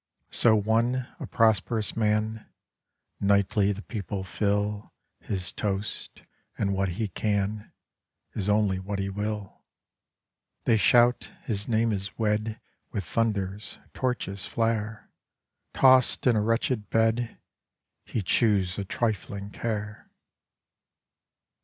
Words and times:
So 0.31 0.55
one, 0.55 1.05
a 1.19 1.27
prosperous 1.27 1.95
man; 1.95 2.47
Nightly 3.19 3.71
the 3.71 3.83
people 3.83 4.23
fill 4.23 4.93
His 5.19 5.51
toast, 5.51 6.23
and 6.57 6.73
what 6.73 6.89
he 6.97 7.07
can 7.07 7.71
Is 8.33 8.49
only 8.49 8.79
what 8.79 8.97
he 8.97 9.09
will. 9.09 9.61
They 10.63 10.75
shout; 10.75 11.31
his 11.43 11.67
name 11.67 11.91
is 11.91 12.17
wed 12.17 12.59
With 12.91 13.03
thunders; 13.05 13.77
torches 13.93 14.47
flare; 14.47 15.07
Tost 15.75 16.25
in 16.25 16.35
a 16.35 16.41
wretched 16.41 16.89
bed 16.89 17.37
He 18.03 18.23
chews 18.23 18.79
a 18.79 18.83
trifling 18.83 19.51
care. 19.51 20.09